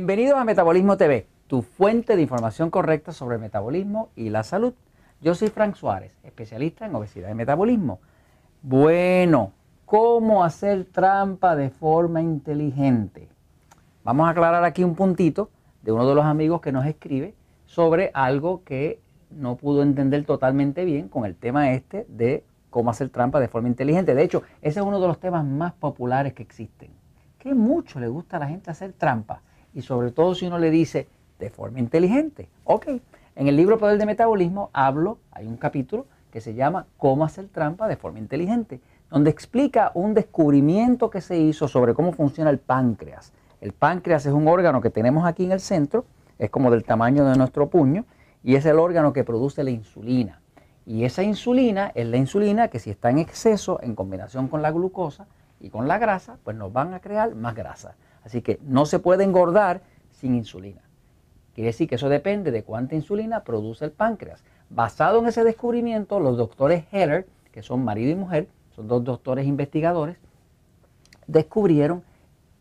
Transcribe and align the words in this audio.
Bienvenidos 0.00 0.38
a 0.38 0.46
Metabolismo 0.46 0.96
TV, 0.96 1.26
tu 1.46 1.60
fuente 1.60 2.16
de 2.16 2.22
información 2.22 2.70
correcta 2.70 3.12
sobre 3.12 3.34
el 3.34 3.42
metabolismo 3.42 4.08
y 4.16 4.30
la 4.30 4.44
salud. 4.44 4.72
Yo 5.20 5.34
soy 5.34 5.48
Frank 5.48 5.74
Suárez, 5.74 6.16
especialista 6.22 6.86
en 6.86 6.94
obesidad 6.94 7.28
y 7.28 7.34
metabolismo. 7.34 8.00
Bueno, 8.62 9.52
¿cómo 9.84 10.42
hacer 10.42 10.86
trampa 10.86 11.54
de 11.54 11.68
forma 11.68 12.22
inteligente? 12.22 13.28
Vamos 14.02 14.26
a 14.26 14.30
aclarar 14.30 14.64
aquí 14.64 14.84
un 14.84 14.94
puntito 14.94 15.50
de 15.82 15.92
uno 15.92 16.08
de 16.08 16.14
los 16.14 16.24
amigos 16.24 16.62
que 16.62 16.72
nos 16.72 16.86
escribe 16.86 17.34
sobre 17.66 18.10
algo 18.14 18.64
que 18.64 19.02
no 19.30 19.56
pudo 19.56 19.82
entender 19.82 20.24
totalmente 20.24 20.86
bien 20.86 21.10
con 21.10 21.26
el 21.26 21.36
tema 21.36 21.72
este 21.72 22.06
de 22.08 22.42
cómo 22.70 22.88
hacer 22.88 23.10
trampa 23.10 23.38
de 23.38 23.48
forma 23.48 23.68
inteligente. 23.68 24.14
De 24.14 24.22
hecho, 24.22 24.44
ese 24.62 24.80
es 24.80 24.86
uno 24.86 24.98
de 24.98 25.08
los 25.08 25.20
temas 25.20 25.44
más 25.44 25.74
populares 25.74 26.32
que 26.32 26.42
existen. 26.42 26.90
Que 27.38 27.54
mucho 27.54 28.00
le 28.00 28.08
gusta 28.08 28.38
a 28.38 28.40
la 28.40 28.48
gente 28.48 28.70
hacer 28.70 28.94
trampa 28.94 29.42
y 29.74 29.82
sobre 29.82 30.10
todo 30.10 30.34
si 30.34 30.46
uno 30.46 30.58
le 30.58 30.70
dice 30.70 31.08
de 31.38 31.50
forma 31.50 31.78
inteligente. 31.78 32.48
Ok, 32.64 32.88
en 33.36 33.48
el 33.48 33.56
libro 33.56 33.78
Poder 33.78 33.98
de 33.98 34.06
Metabolismo 34.06 34.70
hablo, 34.72 35.18
hay 35.30 35.46
un 35.46 35.56
capítulo 35.56 36.06
que 36.30 36.40
se 36.40 36.54
llama 36.54 36.86
Cómo 36.96 37.24
hacer 37.24 37.48
trampa 37.48 37.88
de 37.88 37.96
forma 37.96 38.18
inteligente, 38.18 38.80
donde 39.10 39.30
explica 39.30 39.90
un 39.94 40.14
descubrimiento 40.14 41.10
que 41.10 41.20
se 41.20 41.38
hizo 41.38 41.66
sobre 41.66 41.94
cómo 41.94 42.12
funciona 42.12 42.50
el 42.50 42.58
páncreas. 42.58 43.32
El 43.60 43.72
páncreas 43.72 44.26
es 44.26 44.32
un 44.32 44.46
órgano 44.46 44.80
que 44.80 44.90
tenemos 44.90 45.26
aquí 45.26 45.44
en 45.44 45.52
el 45.52 45.60
centro, 45.60 46.04
es 46.38 46.50
como 46.50 46.70
del 46.70 46.84
tamaño 46.84 47.24
de 47.24 47.36
nuestro 47.36 47.68
puño, 47.68 48.04
y 48.42 48.54
es 48.54 48.64
el 48.64 48.78
órgano 48.78 49.12
que 49.12 49.24
produce 49.24 49.64
la 49.64 49.70
insulina. 49.70 50.40
Y 50.86 51.04
esa 51.04 51.22
insulina 51.22 51.92
es 51.94 52.06
la 52.06 52.16
insulina 52.16 52.68
que 52.68 52.78
si 52.78 52.90
está 52.90 53.10
en 53.10 53.18
exceso 53.18 53.80
en 53.82 53.94
combinación 53.94 54.48
con 54.48 54.62
la 54.62 54.70
glucosa 54.70 55.26
y 55.60 55.68
con 55.70 55.86
la 55.86 55.98
grasa, 55.98 56.38
pues 56.42 56.56
nos 56.56 56.72
van 56.72 56.94
a 56.94 57.00
crear 57.00 57.34
más 57.34 57.54
grasa. 57.54 57.94
Así 58.24 58.42
que 58.42 58.58
no 58.62 58.86
se 58.86 58.98
puede 58.98 59.24
engordar 59.24 59.82
sin 60.10 60.34
insulina. 60.34 60.82
Quiere 61.54 61.68
decir 61.68 61.88
que 61.88 61.96
eso 61.96 62.08
depende 62.08 62.50
de 62.50 62.62
cuánta 62.62 62.94
insulina 62.94 63.44
produce 63.44 63.84
el 63.84 63.90
páncreas. 63.90 64.42
Basado 64.68 65.18
en 65.18 65.26
ese 65.26 65.44
descubrimiento, 65.44 66.20
los 66.20 66.36
doctores 66.36 66.84
Heller, 66.92 67.26
que 67.52 67.62
son 67.62 67.84
marido 67.84 68.10
y 68.10 68.14
mujer, 68.14 68.48
son 68.74 68.86
dos 68.86 69.02
doctores 69.02 69.46
investigadores, 69.46 70.16
descubrieron 71.26 72.02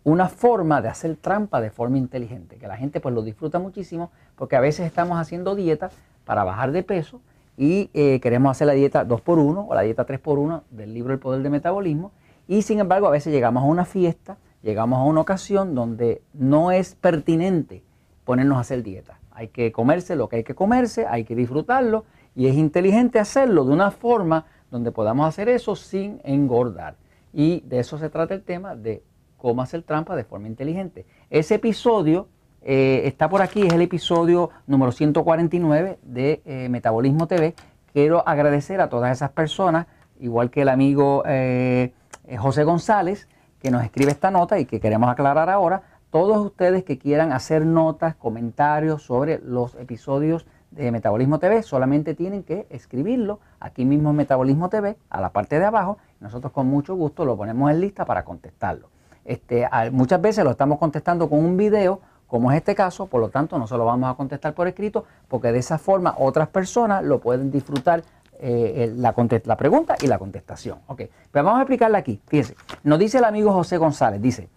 una 0.03 0.27
forma 0.27 0.81
de 0.81 0.89
hacer 0.89 1.16
trampa 1.17 1.61
de 1.61 1.69
forma 1.69 1.97
inteligente, 1.97 2.57
que 2.57 2.67
la 2.67 2.77
gente 2.77 2.99
pues 2.99 3.13
lo 3.13 3.21
disfruta 3.21 3.59
muchísimo 3.59 4.11
porque 4.35 4.55
a 4.55 4.59
veces 4.59 4.88
estamos 4.88 5.19
haciendo 5.19 5.55
dieta 5.55 5.91
para 6.25 6.44
bajar 6.44 6.71
de 6.71 6.83
peso 6.83 7.21
y 7.57 7.89
eh, 7.94 8.19
queremos 8.21 8.51
hacer 8.51 8.67
la 8.67 8.73
dieta 8.73 9.05
2x1 9.05 9.66
o 9.67 9.75
la 9.75 9.81
dieta 9.81 10.05
3x1 10.05 10.63
del 10.71 10.94
libro 10.94 11.13
El 11.13 11.19
Poder 11.19 11.41
del 11.41 11.51
Metabolismo 11.51 12.11
y 12.47 12.61
sin 12.61 12.79
embargo 12.79 13.07
a 13.07 13.11
veces 13.11 13.33
llegamos 13.33 13.63
a 13.63 13.66
una 13.66 13.85
fiesta 13.85 14.38
llegamos 14.61 14.99
a 14.99 15.03
una 15.03 15.21
ocasión 15.21 15.75
donde 15.75 16.21
no 16.33 16.71
es 16.71 16.95
pertinente 16.95 17.83
ponernos 18.25 18.57
a 18.57 18.61
hacer 18.61 18.83
dieta. 18.83 19.19
Hay 19.31 19.49
que 19.49 19.71
comerse 19.71 20.16
lo 20.16 20.29
que 20.29 20.38
hay 20.38 20.43
que 20.43 20.55
comerse, 20.55 21.05
hay 21.07 21.23
que 21.23 21.35
disfrutarlo 21.35 22.05
y 22.35 22.47
es 22.47 22.55
inteligente 22.55 23.19
hacerlo 23.19 23.66
de 23.66 23.73
una 23.73 23.91
forma 23.91 24.45
donde 24.69 24.91
podamos 24.91 25.27
hacer 25.27 25.49
eso 25.49 25.75
sin 25.75 26.19
engordar. 26.23 26.95
Y 27.33 27.61
de 27.61 27.79
eso 27.79 27.97
se 27.97 28.09
trata 28.09 28.33
el 28.33 28.43
tema 28.43 28.75
de 28.75 29.03
cómo 29.38 29.61
hacer 29.61 29.83
trampa 29.83 30.16
de 30.16 30.23
forma 30.23 30.47
inteligente. 30.47 31.05
Ese 31.29 31.55
episodio 31.55 32.27
eh, 32.61 33.03
está 33.05 33.29
por 33.29 33.41
aquí, 33.41 33.66
es 33.66 33.73
el 33.73 33.81
episodio 33.81 34.49
número 34.67 34.91
149 34.91 35.99
de 36.03 36.41
eh, 36.45 36.69
Metabolismo 36.69 37.27
TV. 37.27 37.55
Quiero 37.94 38.27
agradecer 38.27 38.81
a 38.81 38.89
todas 38.89 39.11
esas 39.11 39.31
personas, 39.31 39.88
igual 40.19 40.51
que 40.51 40.61
el 40.61 40.69
amigo 40.69 41.23
eh, 41.25 41.94
José 42.38 42.63
González, 42.63 43.28
que 43.59 43.72
nos 43.72 43.84
escribe 43.84 44.12
esta 44.12 44.31
nota 44.31 44.59
y 44.59 44.66
que 44.66 44.80
queremos 44.80 45.09
aclarar 45.09 45.50
ahora. 45.50 45.84
Todos 46.09 46.38
ustedes 46.38 46.84
que 46.84 46.97
quieran 46.97 47.31
hacer 47.31 47.66
notas, 47.66 48.16
comentarios 48.16 49.03
sobre 49.03 49.40
los 49.40 49.75
episodios 49.75 50.46
de 50.72 50.92
Metabolismo 50.92 51.40
TV, 51.40 51.62
solamente 51.64 52.16
tienen 52.16 52.44
que 52.44 52.68
escribirlo 52.70 53.40
aquí 53.59 53.86
mismo 53.86 54.12
en 54.12 54.16
Metabolismo 54.16 54.70
TV, 54.70 54.97
a 55.09 55.22
la 55.22 55.30
parte 55.30 55.59
de 55.59 55.66
abajo. 55.66 55.97
Nosotros 56.20 56.52
con 56.52 56.68
mucho 56.68 56.96
gusto 56.96 57.25
lo 57.25 57.38
ponemos 57.38 57.70
en 57.72 57.81
lista 57.81 58.06
para 58.06 58.24
contestarlo. 58.24 58.90
Este, 59.25 59.68
muchas 59.91 60.22
veces 60.22 60.44
lo 60.44 60.52
estamos 60.52 60.80
contestando 60.80 61.30
con 61.30 61.40
un 61.40 61.58
video, 61.58 62.02
como 62.28 62.52
es 62.52 62.58
este 62.58 62.76
caso, 62.76 63.08
por 63.08 63.22
lo 63.22 63.30
tanto 63.30 63.58
no 63.58 63.68
se 63.68 63.78
lo 63.78 63.86
vamos 63.86 64.12
a 64.12 64.16
contestar 64.16 64.53
por 64.53 64.68
escrito, 64.68 65.06
porque 65.28 65.52
de 65.52 65.59
esa 65.59 65.78
forma 65.78 66.16
otras 66.18 66.47
personas 66.47 67.03
lo 67.03 67.20
pueden 67.20 67.52
disfrutar 67.52 68.03
eh, 68.39 68.94
la, 68.95 69.13
pregunta 69.57 69.95
y 70.01 70.07
la 70.07 70.17
contestación. 70.17 70.79
Ok, 70.88 71.03
pues 71.31 71.44
vamos 71.44 71.57
a 71.59 71.61
explicarla 71.61 71.97
aquí. 71.97 72.22
Fíjense, 72.27 72.55
nos 72.83 72.97
dice 72.97 73.17
el 73.17 73.25
amigo 73.25 73.51
José 73.51 73.77
González, 73.77 74.22
dice, 74.22 74.50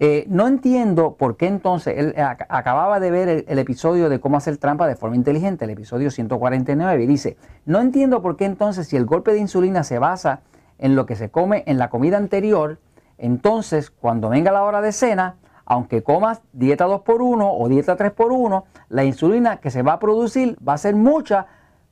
eh, 0.00 0.24
no 0.28 0.46
entiendo 0.48 1.14
por 1.14 1.36
qué 1.36 1.46
entonces, 1.46 1.94
él 1.96 2.14
acababa 2.48 2.98
de 3.00 3.10
ver 3.10 3.44
el, 3.46 3.58
episodio 3.58 4.08
de 4.08 4.18
cómo 4.18 4.36
hacer 4.36 4.56
trampa 4.56 4.86
de 4.86 4.96
forma 4.96 5.16
inteligente, 5.16 5.64
el 5.64 5.70
episodio 5.70 6.10
149, 6.10 7.02
y 7.02 7.06
dice, 7.06 7.36
no 7.64 7.80
entiendo 7.80 8.20
por 8.20 8.36
qué 8.36 8.44
entonces 8.44 8.88
si 8.88 8.96
el 8.96 9.04
golpe 9.06 9.32
de 9.32 9.38
insulina 9.38 9.84
se 9.84 9.98
basa 9.98 10.40
en 10.78 10.96
lo 10.96 11.06
que 11.06 11.16
se 11.16 11.30
come 11.30 11.62
en 11.66 11.78
la 11.78 11.90
comida 11.90 12.16
anterior, 12.16 12.78
entonces 13.18 13.90
cuando 13.90 14.28
venga 14.28 14.50
la 14.50 14.64
hora 14.64 14.80
de 14.80 14.92
cena, 14.92 15.36
aunque 15.64 16.02
comas 16.02 16.42
dieta 16.52 16.86
2x1 16.86 17.56
o 17.58 17.68
dieta 17.68 17.96
3x1, 17.96 18.64
la 18.88 19.04
insulina 19.04 19.58
que 19.58 19.70
se 19.70 19.82
va 19.82 19.94
a 19.94 19.98
producir 19.98 20.56
va 20.66 20.74
a 20.74 20.78
ser 20.78 20.96
mucha 20.96 21.46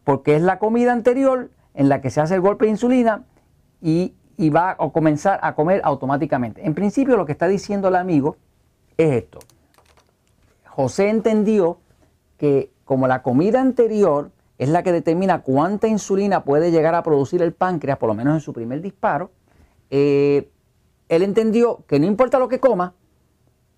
porque 0.05 0.37
es 0.37 0.43
la 0.43 0.59
comida 0.59 0.93
anterior 0.93 1.51
en 1.75 1.89
la 1.89 2.01
que 2.01 2.11
se 2.11 2.21
hace 2.21 2.35
el 2.35 2.41
golpe 2.41 2.67
de 2.67 2.73
insulina 2.73 3.25
y, 3.81 4.15
va 4.51 4.71
a 4.73 4.77
comenzar 4.91 5.39
a 5.43 5.55
comer 5.55 5.81
automáticamente. 5.85 6.67
En 6.67 6.75
principio 6.75 7.17
lo 7.17 7.25
que 7.27 7.33
está 7.33 7.47
diciendo 7.47 7.89
el 7.89 7.95
amigo 7.95 8.37
es 8.97 9.13
esto. 9.13 9.39
José 10.67 11.11
entendió 11.11 11.79
que 12.39 12.73
como 12.85 13.07
la 13.07 13.23
comida 13.23 13.61
anterior 13.61 14.33
es 14.59 14.69
la 14.69 14.83
que 14.83 14.91
determina 14.91 15.43
cuánta 15.43 15.87
insulina 15.87 16.43
puede 16.43 16.73
llegar 16.73 16.97
a 16.97 17.05
producir 17.05 17.41
el 17.41 17.53
páncreas, 17.53 17.99
por 17.99 18.09
lo 18.09 18.15
menos 18.15 18.35
en 18.35 18.41
su 18.41 18.53
primer 18.53 18.81
disparo, 18.81 19.31
eh, 19.91 20.51
él 21.09 21.23
entendió 21.23 21.85
que 21.87 22.01
no 22.01 22.07
importa 22.07 22.41
lo 22.41 22.49
que 22.49 22.59
coma, 22.59 22.95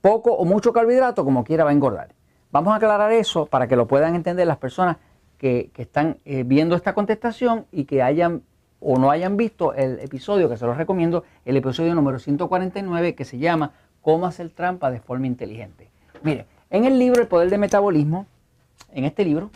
poco 0.00 0.32
o 0.32 0.44
mucho 0.44 0.72
carbohidrato, 0.72 1.24
como 1.24 1.44
quiera 1.44 1.64
va 1.64 1.70
a 1.70 1.72
engordar. 1.74 2.14
Vamos 2.52 2.72
a 2.72 2.76
aclarar 2.76 3.10
eso 3.12 3.46
para 3.46 3.66
que 3.66 3.76
lo 3.76 3.86
puedan 3.86 4.14
entender 4.14 4.46
las 4.46 4.58
personas 4.58 4.96
que, 5.38 5.70
están 5.76 6.18
eh, 6.24 6.44
viendo 6.44 6.76
esta 6.76 6.94
contestación 6.94 7.66
y 7.72 7.84
que 7.84 8.02
hayan 8.02 8.42
o 8.80 8.98
no 8.98 9.10
hayan 9.10 9.36
visto 9.36 9.72
el 9.72 9.98
episodio, 10.00 10.48
que 10.48 10.56
se 10.56 10.66
los 10.66 10.76
recomiendo, 10.76 11.24
el 11.44 11.56
episodio 11.56 11.94
número 11.94 12.18
149 12.18 13.14
que 13.14 13.24
se 13.24 13.38
llama 13.38 13.72
Cómo 14.02 14.26
hacer 14.26 14.50
trampa 14.50 14.90
de 14.90 15.00
forma 15.00 15.26
inteligente. 15.26 15.88
Mire, 16.22 16.46
en 16.68 16.84
el 16.84 16.98
libro 16.98 17.22
El 17.22 17.28
Poder 17.28 17.48
del 17.48 17.60
Metabolismo, 17.60 18.26
en 18.92 19.04
este 19.04 19.24
libro, 19.24 19.50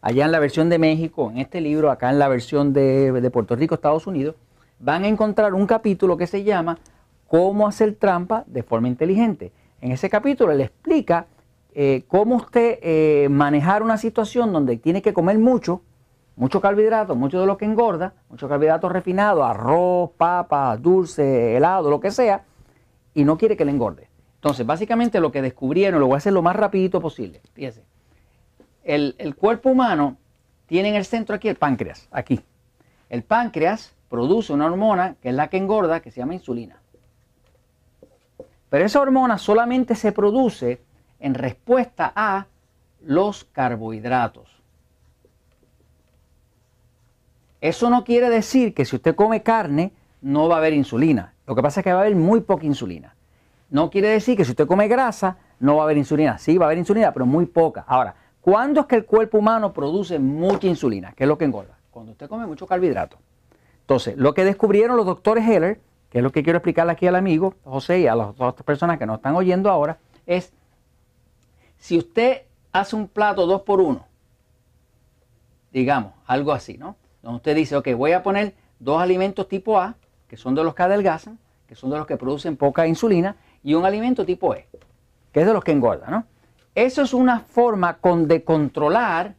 allá 0.00 0.24
en 0.24 0.32
la 0.32 0.38
versión 0.38 0.68
de 0.68 0.78
México, 0.78 1.30
en 1.30 1.38
este 1.38 1.60
libro, 1.60 1.90
acá 1.90 2.10
en 2.10 2.18
la 2.18 2.28
versión 2.28 2.72
de, 2.72 3.10
de 3.10 3.30
Puerto 3.30 3.56
Rico, 3.56 3.74
Estados 3.74 4.06
Unidos, 4.06 4.36
van 4.78 5.04
a 5.04 5.08
encontrar 5.08 5.54
un 5.54 5.66
capítulo 5.66 6.16
que 6.16 6.26
se 6.26 6.44
llama 6.44 6.78
Cómo 7.26 7.66
hacer 7.66 7.94
trampa 7.94 8.44
de 8.46 8.62
forma 8.62 8.86
inteligente. 8.86 9.50
En 9.80 9.90
ese 9.92 10.08
capítulo 10.08 10.52
le 10.54 10.64
explica 10.64 11.26
eh, 11.74 12.04
cómo 12.06 12.36
usted 12.36 12.78
eh, 12.82 13.28
manejar 13.28 13.82
una 13.82 13.98
situación 13.98 14.52
donde 14.52 14.76
tiene 14.76 15.02
que 15.02 15.12
comer 15.12 15.38
mucho, 15.38 15.82
mucho 16.36 16.60
carbohidrato, 16.60 17.16
mucho 17.16 17.40
de 17.40 17.46
lo 17.46 17.56
que 17.56 17.64
engorda, 17.64 18.14
mucho 18.28 18.48
carbohidrato 18.48 18.88
refinado, 18.88 19.44
arroz, 19.44 20.10
papa, 20.16 20.76
dulce, 20.76 21.56
helado, 21.56 21.90
lo 21.90 22.00
que 22.00 22.10
sea, 22.10 22.44
y 23.12 23.24
no 23.24 23.36
quiere 23.36 23.56
que 23.56 23.64
le 23.64 23.72
engorde. 23.72 24.08
Entonces, 24.36 24.64
básicamente 24.64 25.20
lo 25.20 25.32
que 25.32 25.42
descubrieron, 25.42 26.00
lo 26.00 26.06
voy 26.06 26.14
a 26.14 26.18
hacer 26.18 26.32
lo 26.32 26.42
más 26.42 26.54
rapidito 26.54 27.00
posible. 27.00 27.40
Fíjense, 27.54 27.82
el, 28.84 29.16
el 29.18 29.34
cuerpo 29.34 29.70
humano 29.70 30.16
tiene 30.66 30.90
en 30.90 30.94
el 30.94 31.04
centro 31.04 31.34
aquí 31.34 31.48
el 31.48 31.56
páncreas, 31.56 32.08
aquí. 32.10 32.40
El 33.08 33.22
páncreas 33.22 33.94
produce 34.08 34.52
una 34.52 34.66
hormona 34.66 35.16
que 35.20 35.30
es 35.30 35.34
la 35.34 35.48
que 35.48 35.56
engorda, 35.56 36.00
que 36.00 36.10
se 36.10 36.20
llama 36.20 36.34
insulina. 36.34 36.76
Pero 38.70 38.84
esa 38.84 39.00
hormona 39.00 39.38
solamente 39.38 39.94
se 39.94 40.12
produce 40.12 40.80
en 41.24 41.32
respuesta 41.32 42.12
a 42.14 42.48
los 43.00 43.44
carbohidratos. 43.44 44.62
Eso 47.62 47.88
no 47.88 48.04
quiere 48.04 48.28
decir 48.28 48.74
que 48.74 48.84
si 48.84 48.96
usted 48.96 49.14
come 49.14 49.42
carne 49.42 49.92
no 50.20 50.48
va 50.48 50.56
a 50.56 50.58
haber 50.58 50.74
insulina. 50.74 51.32
Lo 51.46 51.54
que 51.54 51.62
pasa 51.62 51.80
es 51.80 51.84
que 51.84 51.94
va 51.94 52.00
a 52.00 52.02
haber 52.02 52.14
muy 52.14 52.42
poca 52.42 52.66
insulina. 52.66 53.16
No 53.70 53.88
quiere 53.88 54.08
decir 54.08 54.36
que 54.36 54.44
si 54.44 54.50
usted 54.50 54.66
come 54.66 54.86
grasa 54.86 55.38
no 55.60 55.76
va 55.76 55.82
a 55.82 55.84
haber 55.84 55.96
insulina. 55.96 56.36
Sí, 56.36 56.58
va 56.58 56.66
a 56.66 56.68
haber 56.68 56.76
insulina, 56.76 57.10
pero 57.14 57.24
muy 57.24 57.46
poca. 57.46 57.86
Ahora, 57.88 58.14
¿cuándo 58.42 58.82
es 58.82 58.86
que 58.86 58.96
el 58.96 59.06
cuerpo 59.06 59.38
humano 59.38 59.72
produce 59.72 60.18
mucha 60.18 60.66
insulina? 60.66 61.14
¿Qué 61.16 61.24
es 61.24 61.28
lo 61.28 61.38
que 61.38 61.46
engorda? 61.46 61.78
Cuando 61.90 62.12
usted 62.12 62.28
come 62.28 62.46
mucho 62.46 62.66
carbohidrato. 62.66 63.16
Entonces, 63.80 64.14
lo 64.18 64.34
que 64.34 64.44
descubrieron 64.44 64.98
los 64.98 65.06
doctores 65.06 65.48
Heller, 65.48 65.80
que 66.10 66.18
es 66.18 66.22
lo 66.22 66.32
que 66.32 66.42
quiero 66.42 66.58
explicarle 66.58 66.92
aquí 66.92 67.06
al 67.06 67.16
amigo 67.16 67.54
José 67.64 68.00
y 68.00 68.08
a 68.08 68.14
las 68.14 68.28
otras 68.38 68.62
personas 68.66 68.98
que 68.98 69.06
nos 69.06 69.16
están 69.16 69.34
oyendo 69.36 69.70
ahora, 69.70 69.96
es 70.26 70.52
si 71.84 71.98
usted 71.98 72.44
hace 72.72 72.96
un 72.96 73.08
plato 73.08 73.46
2 73.46 73.60
por 73.60 73.82
1 73.82 74.06
digamos, 75.70 76.12
algo 76.24 76.52
así, 76.52 76.78
¿no? 76.78 76.96
Donde 77.20 77.36
usted 77.36 77.54
dice, 77.56 77.76
ok, 77.76 77.88
voy 77.94 78.12
a 78.12 78.22
poner 78.22 78.54
dos 78.78 79.02
alimentos 79.02 79.48
tipo 79.48 79.78
A, 79.78 79.96
que 80.26 80.38
son 80.38 80.54
de 80.54 80.64
los 80.64 80.74
que 80.74 80.82
adelgazan, 80.82 81.38
que 81.66 81.74
son 81.74 81.90
de 81.90 81.98
los 81.98 82.06
que 82.06 82.16
producen 82.16 82.56
poca 82.56 82.86
insulina, 82.86 83.36
y 83.62 83.74
un 83.74 83.84
alimento 83.84 84.24
tipo 84.24 84.54
E. 84.54 84.66
que 85.30 85.40
es 85.40 85.46
de 85.46 85.52
los 85.52 85.62
que 85.62 85.72
engorda, 85.72 86.08
¿no? 86.08 86.24
Eso 86.74 87.02
es 87.02 87.12
una 87.12 87.40
forma 87.40 87.98
de 88.28 88.44
controlar 88.44 89.34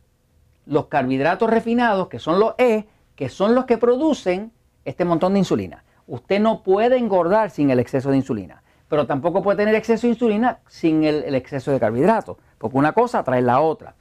los 0.67 0.85
carbohidratos 0.85 1.49
refinados, 1.49 2.09
que 2.09 2.19
son 2.19 2.39
los 2.39 2.53
E, 2.59 2.85
que 3.15 3.29
son 3.29 3.55
los 3.55 3.65
que 3.65 3.79
producen 3.79 4.51
este 4.83 5.03
montón 5.03 5.33
de 5.33 5.39
insulina. 5.39 5.83
Usted 6.05 6.39
no 6.39 6.61
puede 6.61 6.97
engordar 6.97 7.49
sin 7.49 7.71
el 7.71 7.79
exceso 7.79 8.11
de 8.11 8.17
insulina, 8.17 8.61
pero 8.95 9.07
tampoco 9.07 9.43
puede 9.43 9.57
tener 9.57 9.75
exceso 9.75 10.07
de 10.07 10.13
insulina 10.13 10.59
sin 10.69 11.03
el, 11.03 11.35
exceso 11.35 11.69
de 11.69 11.81
carbohidratos, 11.81 12.37
porque 12.57 12.77
una 12.77 12.93
cosa 12.93 13.25
trae 13.25 13.41
la 13.41 13.59
otra. 13.59 13.93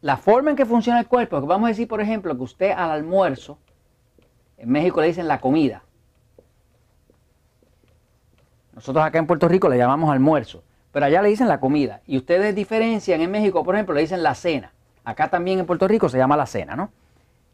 La 0.00 0.16
forma 0.16 0.50
en 0.50 0.56
que 0.56 0.66
funciona 0.66 0.98
el 0.98 1.06
cuerpo, 1.06 1.40
vamos 1.42 1.66
a 1.66 1.68
decir, 1.68 1.86
por 1.86 2.00
ejemplo, 2.00 2.36
que 2.36 2.42
usted 2.42 2.72
al 2.72 2.90
almuerzo, 2.90 3.60
en 4.58 4.68
México 4.68 5.00
le 5.00 5.06
dicen 5.06 5.28
la 5.28 5.40
comida. 5.40 5.84
Nosotros 8.74 9.04
acá 9.04 9.20
en 9.20 9.28
Puerto 9.28 9.46
Rico 9.46 9.68
le 9.68 9.78
llamamos 9.78 10.10
almuerzo, 10.10 10.64
pero 10.90 11.06
allá 11.06 11.22
le 11.22 11.28
dicen 11.28 11.46
la 11.46 11.60
comida. 11.60 12.00
Y 12.04 12.16
ustedes 12.16 12.52
diferencian 12.52 13.20
en 13.20 13.30
México, 13.30 13.62
por 13.62 13.76
ejemplo, 13.76 13.94
le 13.94 14.00
dicen 14.00 14.24
la 14.24 14.34
cena. 14.34 14.72
Acá 15.04 15.28
también 15.28 15.60
en 15.60 15.66
Puerto 15.66 15.86
Rico 15.86 16.08
se 16.08 16.18
llama 16.18 16.36
la 16.36 16.46
cena, 16.46 16.74
¿no? 16.74 16.90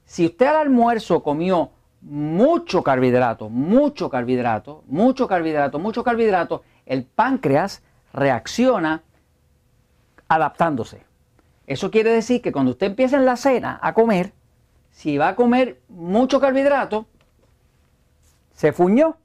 Si 0.06 0.24
usted 0.24 0.46
al 0.46 0.56
almuerzo 0.56 1.22
comió 1.22 1.72
mucho 2.06 2.84
carbohidrato, 2.84 3.48
mucho 3.48 4.08
carbohidrato, 4.08 4.84
mucho 4.86 5.26
carbohidrato, 5.26 5.80
mucho 5.80 6.04
carbohidrato, 6.04 6.62
el 6.86 7.04
páncreas 7.04 7.82
reacciona 8.12 9.02
adaptándose. 10.28 11.02
Eso 11.66 11.90
quiere 11.90 12.12
decir 12.12 12.40
que 12.42 12.52
cuando 12.52 12.70
usted 12.70 12.86
empieza 12.86 13.16
en 13.16 13.24
la 13.24 13.36
cena 13.36 13.80
a 13.82 13.92
comer, 13.92 14.32
si 14.92 15.18
va 15.18 15.28
a 15.28 15.36
comer 15.36 15.80
mucho 15.88 16.40
carbohidrato, 16.40 17.06
se 18.52 18.72
fuñó, 18.72 19.16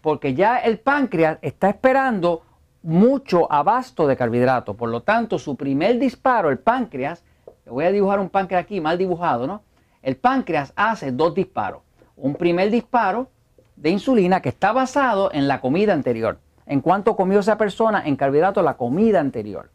porque 0.00 0.32
ya 0.32 0.56
el 0.56 0.78
páncreas 0.78 1.38
está 1.42 1.68
esperando 1.68 2.42
mucho 2.82 3.52
abasto 3.52 4.06
de 4.06 4.16
carbohidrato. 4.16 4.74
Por 4.74 4.88
lo 4.88 5.02
tanto, 5.02 5.38
su 5.38 5.56
primer 5.56 5.98
disparo, 5.98 6.48
el 6.48 6.58
páncreas, 6.58 7.22
le 7.66 7.70
voy 7.70 7.84
a 7.84 7.92
dibujar 7.92 8.18
un 8.18 8.30
páncreas 8.30 8.62
aquí 8.62 8.80
mal 8.80 8.96
dibujado, 8.96 9.46
¿no? 9.46 9.62
El 10.00 10.16
páncreas 10.16 10.72
hace 10.74 11.12
dos 11.12 11.34
disparos 11.34 11.82
un 12.20 12.34
primer 12.34 12.70
disparo 12.70 13.28
de 13.76 13.90
insulina 13.90 14.40
que 14.42 14.50
está 14.50 14.72
basado 14.72 15.30
en 15.32 15.48
la 15.48 15.60
comida 15.60 15.92
anterior, 15.92 16.38
en 16.66 16.80
cuanto 16.80 17.16
comió 17.16 17.40
esa 17.40 17.56
persona 17.56 18.02
en 18.06 18.16
carbohidratos 18.16 18.62
la 18.62 18.76
comida 18.76 19.20
anterior. 19.20 19.70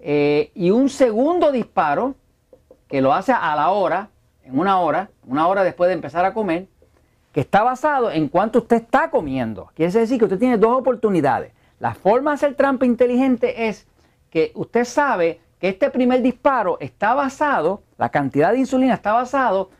Eh, 0.00 0.50
y 0.54 0.70
un 0.70 0.88
segundo 0.88 1.52
disparo 1.52 2.16
que 2.88 3.00
lo 3.00 3.12
hace 3.12 3.32
a 3.32 3.54
la 3.54 3.70
hora, 3.70 4.10
en 4.44 4.58
una 4.58 4.80
hora, 4.80 5.10
una 5.26 5.46
hora 5.46 5.62
después 5.62 5.88
de 5.88 5.94
empezar 5.94 6.24
a 6.24 6.34
comer, 6.34 6.66
que 7.32 7.40
está 7.40 7.62
basado 7.62 8.10
en 8.10 8.28
cuánto 8.28 8.60
usted 8.60 8.76
está 8.76 9.10
comiendo. 9.10 9.70
Quiere 9.74 9.92
decir 9.92 10.18
que 10.18 10.24
usted 10.24 10.38
tiene 10.38 10.58
dos 10.58 10.78
oportunidades. 10.78 11.52
La 11.78 11.94
forma 11.94 12.32
de 12.32 12.34
hacer 12.34 12.54
trampa 12.54 12.84
inteligente 12.84 13.68
es 13.68 13.86
que 14.30 14.52
usted 14.54 14.84
sabe 14.84 15.40
que 15.58 15.68
este 15.68 15.90
primer 15.90 16.22
disparo 16.22 16.76
está 16.80 17.14
basado, 17.14 17.82
la 17.96 18.10
cantidad 18.10 18.52
de 18.52 18.58
insulina 18.58 18.94
está 18.94 19.12
basado 19.12 19.70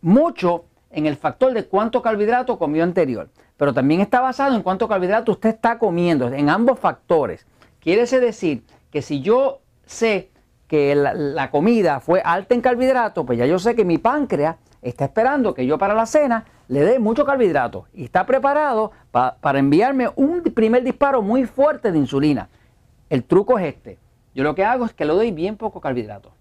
mucho 0.00 0.64
en 0.90 1.06
el 1.06 1.16
factor 1.16 1.52
de 1.52 1.66
cuánto 1.66 2.02
carbohidrato 2.02 2.58
comió 2.58 2.82
anterior, 2.82 3.28
pero 3.56 3.74
también 3.74 4.00
está 4.00 4.20
basado 4.20 4.54
en 4.54 4.62
cuánto 4.62 4.88
carbohidrato 4.88 5.32
usted 5.32 5.50
está 5.50 5.78
comiendo, 5.78 6.28
en 6.28 6.48
ambos 6.48 6.78
factores. 6.78 7.46
Quiere 7.80 8.06
decir 8.06 8.64
que 8.90 9.02
si 9.02 9.20
yo 9.20 9.60
sé 9.86 10.30
que 10.66 10.94
la, 10.94 11.50
comida 11.50 12.00
fue 12.00 12.20
alta 12.24 12.54
en 12.54 12.60
carbohidrato, 12.60 13.24
pues 13.24 13.38
ya 13.38 13.46
yo 13.46 13.58
sé 13.58 13.74
que 13.74 13.84
mi 13.84 13.98
páncreas 13.98 14.56
está 14.82 15.06
esperando 15.06 15.54
que 15.54 15.66
yo 15.66 15.78
para 15.78 15.94
la 15.94 16.06
cena 16.06 16.44
le 16.68 16.80
dé 16.80 16.98
mucho 16.98 17.24
carbohidrato 17.24 17.86
y 17.94 18.04
está 18.04 18.26
preparado 18.26 18.92
para 19.10 19.58
enviarme 19.58 20.10
un 20.16 20.42
primer 20.42 20.84
disparo 20.84 21.22
muy 21.22 21.46
fuerte 21.46 21.90
de 21.90 21.98
insulina. 21.98 22.48
El 23.08 23.24
truco 23.24 23.58
es 23.58 23.74
este. 23.74 23.98
Yo 24.34 24.44
lo 24.44 24.54
que 24.54 24.64
hago 24.64 24.84
es 24.84 24.92
que 24.92 25.06
le 25.06 25.14
doy 25.14 25.32
bien 25.32 25.56
poco 25.56 25.80
carbohidrato. 25.80 26.32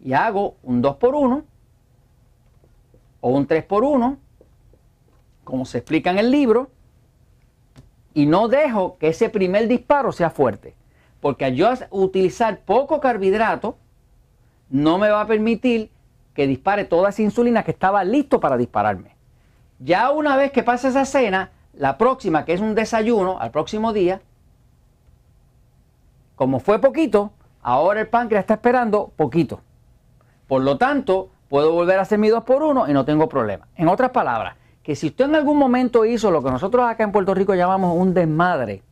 Y 0.00 0.14
hago 0.14 0.56
un 0.62 0.80
2 0.80 0.96
por 0.96 1.14
1 1.14 1.44
o 3.22 3.30
un 3.30 3.46
3 3.46 3.64
por 3.64 3.84
1 3.84 4.18
como 5.44 5.64
se 5.64 5.78
explica 5.78 6.10
en 6.10 6.18
el 6.18 6.30
libro, 6.30 6.70
y 8.14 8.26
no 8.26 8.48
dejo 8.48 8.98
que 8.98 9.08
ese 9.08 9.28
primer 9.28 9.68
disparo 9.68 10.12
sea 10.12 10.30
fuerte. 10.30 10.74
Porque 11.20 11.44
al 11.44 11.54
yo 11.54 11.72
utilizar 11.90 12.60
poco 12.60 13.00
carbohidrato, 13.00 13.76
no 14.68 14.98
me 14.98 15.10
va 15.10 15.22
a 15.22 15.26
permitir 15.26 15.90
que 16.34 16.46
dispare 16.46 16.84
toda 16.84 17.10
esa 17.10 17.22
insulina 17.22 17.62
que 17.62 17.70
estaba 17.70 18.04
listo 18.04 18.40
para 18.40 18.56
dispararme. 18.56 19.16
Ya 19.78 20.10
una 20.10 20.36
vez 20.36 20.52
que 20.52 20.62
pase 20.62 20.88
esa 20.88 21.04
cena, 21.04 21.50
la 21.74 21.98
próxima, 21.98 22.44
que 22.44 22.52
es 22.52 22.60
un 22.60 22.74
desayuno, 22.74 23.38
al 23.38 23.50
próximo 23.50 23.92
día, 23.92 24.20
como 26.34 26.60
fue 26.60 26.80
poquito, 26.80 27.32
ahora 27.62 28.00
el 28.00 28.08
páncreas 28.08 28.42
está 28.42 28.54
esperando 28.54 29.12
poquito. 29.16 29.60
Por 30.48 30.62
lo 30.62 30.76
tanto, 30.76 31.30
puedo 31.52 31.70
volver 31.72 31.98
a 31.98 32.02
hacer 32.02 32.18
mi 32.18 32.30
2 32.30 32.44
por 32.44 32.62
1 32.62 32.88
y 32.88 32.94
no 32.94 33.04
tengo 33.04 33.28
problema. 33.28 33.68
En 33.76 33.86
otras 33.88 34.08
palabras, 34.08 34.56
que 34.82 34.96
si 34.96 35.08
usted 35.08 35.26
en 35.26 35.34
algún 35.34 35.58
momento 35.58 36.06
hizo 36.06 36.30
lo 36.30 36.42
que 36.42 36.50
nosotros 36.50 36.86
acá 36.88 37.04
en 37.04 37.12
Puerto 37.12 37.34
Rico 37.34 37.54
llamamos 37.54 37.94
un 37.94 38.14
desmadre, 38.14 38.82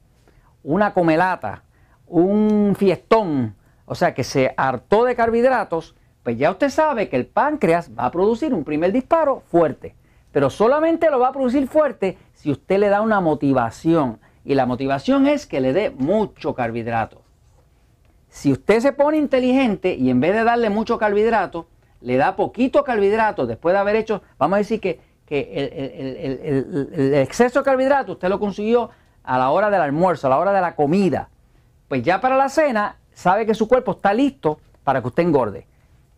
una 0.62 0.92
comelata, 0.92 1.62
un 2.06 2.74
fiestón, 2.76 3.56
o 3.86 3.94
sea 3.94 4.12
que 4.12 4.24
se 4.24 4.52
hartó 4.58 5.06
de 5.06 5.16
carbohidratos, 5.16 5.96
pues 6.22 6.36
ya 6.36 6.50
usted 6.50 6.68
sabe 6.68 7.08
que 7.08 7.16
el 7.16 7.24
páncreas 7.24 7.92
va 7.98 8.04
a 8.04 8.10
producir 8.10 8.52
un 8.52 8.62
primer 8.62 8.92
disparo 8.92 9.40
fuerte, 9.50 9.96
pero 10.30 10.50
solamente 10.50 11.10
lo 11.10 11.18
va 11.18 11.28
a 11.28 11.32
producir 11.32 11.66
fuerte 11.66 12.18
si 12.34 12.50
usted 12.50 12.78
le 12.78 12.90
da 12.90 13.00
una 13.00 13.22
motivación. 13.22 14.20
Y 14.44 14.54
la 14.54 14.66
motivación 14.66 15.26
es 15.26 15.46
que 15.46 15.62
le 15.62 15.72
dé 15.72 15.88
mucho 15.88 16.54
carbohidrato. 16.54 17.22
Si 18.28 18.52
usted 18.52 18.80
se 18.80 18.92
pone 18.92 19.16
inteligente 19.16 19.94
y 19.94 20.10
en 20.10 20.20
vez 20.20 20.34
de 20.34 20.44
darle 20.44 20.68
mucho 20.68 20.98
carbohidrato, 20.98 21.66
le 22.00 22.17
da 22.17 22.37
poquito 22.37 22.85
carbohidrato 22.85 23.47
después 23.47 23.73
de 23.73 23.79
haber 23.79 23.97
hecho, 23.97 24.23
vamos 24.38 24.56
a 24.56 24.58
decir 24.58 24.81
que, 24.81 25.00
el, 25.31 27.14
exceso 27.14 27.61
de 27.61 27.64
carbohidrato 27.64 28.12
usted 28.12 28.29
lo 28.29 28.41
consiguió 28.41 28.91
a 29.23 29.38
la 29.38 29.50
hora 29.50 29.70
del 29.70 29.81
almuerzo, 29.81 30.26
a 30.26 30.31
la 30.31 30.38
hora 30.38 30.52
de 30.52 30.61
la 30.61 30.75
comida. 30.75 31.29
Pues 31.87 32.02
ya 32.02 32.20
para 32.20 32.37
la 32.37 32.49
cena 32.49 32.97
sabe 33.12 33.47
que 33.47 33.55
su 33.55 33.69
cuerpo 33.69 33.92
está 33.92 34.12
listo 34.12 34.59
para 34.83 35.00
que 35.00 35.09
usted 35.09 35.23
engorde. 35.23 35.66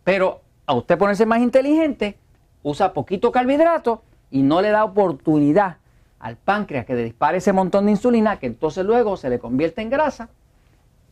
Pero 0.03 0.41
a 0.65 0.73
usted 0.73 0.97
ponerse 0.97 1.25
más 1.25 1.39
inteligente, 1.39 2.17
usa 2.63 2.93
poquito 2.93 3.31
carbohidrato 3.31 4.01
y 4.31 4.41
no 4.41 4.61
le 4.61 4.69
da 4.69 4.83
oportunidad 4.83 5.77
al 6.19 6.37
páncreas 6.37 6.85
que 6.85 6.95
dispare 6.95 7.37
ese 7.37 7.53
montón 7.53 7.85
de 7.85 7.91
insulina 7.91 8.39
que 8.39 8.47
entonces 8.47 8.85
luego 8.85 9.17
se 9.17 9.29
le 9.29 9.39
convierte 9.39 9.81
en 9.81 9.89
grasa 9.89 10.29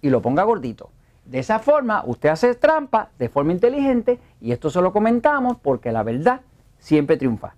y 0.01 0.09
lo 0.09 0.21
ponga 0.21 0.43
gordito. 0.43 0.89
De 1.25 1.39
esa 1.39 1.59
forma, 1.59 2.03
usted 2.05 2.29
hace 2.29 2.55
trampa 2.55 3.09
de 3.17 3.29
forma 3.29 3.51
inteligente 3.51 4.19
y 4.39 4.51
esto 4.51 4.69
se 4.69 4.81
lo 4.81 4.91
comentamos 4.91 5.57
porque 5.61 5.91
la 5.91 6.03
verdad 6.03 6.41
siempre 6.79 7.17
triunfa. 7.17 7.55